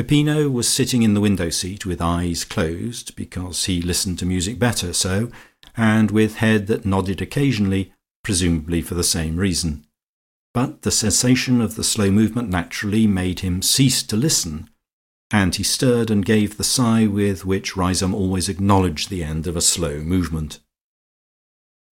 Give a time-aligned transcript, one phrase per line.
[0.00, 4.58] Peppino was sitting in the window seat with eyes closed, because he listened to music
[4.58, 5.30] better so,
[5.76, 7.92] and with head that nodded occasionally,
[8.24, 9.84] presumably for the same reason.
[10.54, 14.70] But the cessation of the slow movement naturally made him cease to listen,
[15.30, 19.54] and he stirred and gave the sigh with which Riseholme always acknowledged the end of
[19.54, 20.60] a slow movement.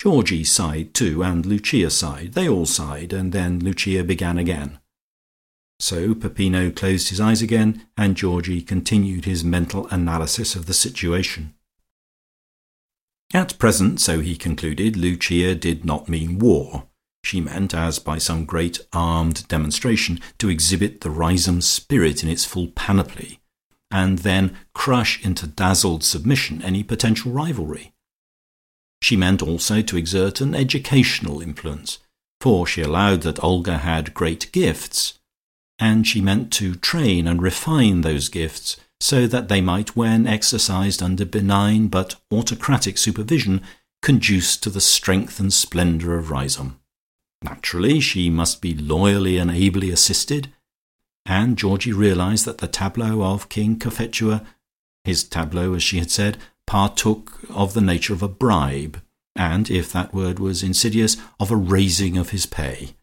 [0.01, 2.33] Georgie sighed too, and Lucia sighed.
[2.33, 4.79] They all sighed, and then Lucia began again.
[5.81, 11.55] So Peppino closed his eyes again, and Georgie continued his mental analysis of the situation.
[13.33, 16.89] At present, so he concluded, Lucia did not mean war.
[17.23, 22.45] She meant, as by some great armed demonstration, to exhibit the Riseholme spirit in its
[22.45, 23.41] full panoply,
[23.91, 27.93] and then crush into dazzled submission any potential rivalry.
[29.03, 31.99] She meant also to exert an educational influence,
[32.41, 35.18] for she allowed that Olga had great gifts,
[35.79, 41.03] and she meant to train and refine those gifts so that they might when exercised
[41.03, 43.63] under benign but autocratic supervision
[44.03, 46.77] conduce to the strength and splendour of Riseholme.
[47.43, 50.53] Naturally she must be loyally and ably assisted,
[51.25, 54.45] and Georgie realized that the tableau of King Cophetua,
[55.05, 59.01] his tableau as she had said, partook of the nature of a bribe,
[59.37, 62.95] and, if that word was insidious, of a raising of his pay.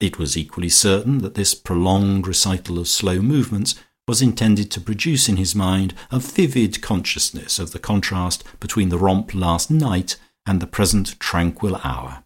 [0.00, 3.74] It was equally certain that this prolonged recital of slow movements
[4.06, 8.98] was intended to produce in his mind a vivid consciousness of the contrast between the
[8.98, 12.24] romp last night and the present tranquil hour,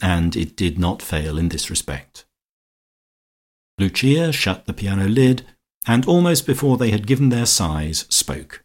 [0.00, 2.24] and it did not fail in this respect.
[3.78, 5.46] Lucia shut the piano lid,
[5.86, 8.64] and almost before they had given their sighs, spoke.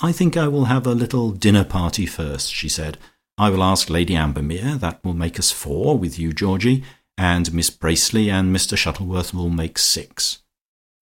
[0.00, 2.98] "I think I will have a little dinner party first," she said.
[3.38, 6.84] I will ask Lady Ambermere, that will make us four, with you, Georgie,
[7.18, 10.42] and Miss Bracely and Mr Shuttleworth will make six.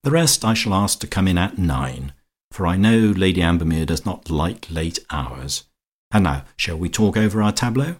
[0.03, 2.13] The rest I shall ask to come in at nine,
[2.51, 5.65] for I know Lady Ambermere does not like late hours.
[6.11, 7.97] And now, shall we talk over our tableau?"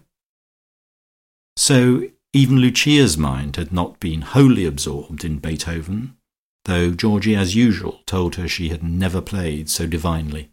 [1.57, 2.03] So
[2.33, 6.17] even Lucia's mind had not been wholly absorbed in Beethoven,
[6.65, 10.49] though Georgie as usual told her she had never played so divinely.